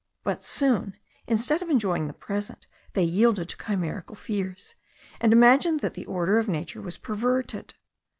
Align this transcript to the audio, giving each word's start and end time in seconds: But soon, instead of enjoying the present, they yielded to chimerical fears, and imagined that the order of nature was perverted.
But 0.23 0.43
soon, 0.43 0.95
instead 1.27 1.61
of 1.61 1.69
enjoying 1.69 2.07
the 2.07 2.13
present, 2.13 2.65
they 2.93 3.03
yielded 3.03 3.49
to 3.49 3.55
chimerical 3.55 4.15
fears, 4.15 4.73
and 5.19 5.31
imagined 5.31 5.81
that 5.81 5.93
the 5.93 6.07
order 6.07 6.39
of 6.39 6.47
nature 6.47 6.81
was 6.81 6.97
perverted. 6.97 7.75